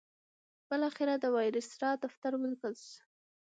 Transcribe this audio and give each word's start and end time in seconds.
بالاخره 0.69 1.13
د 1.23 1.25
وایسرا 1.35 1.91
دفتر 2.03 2.31
ولیکل. 2.37 2.75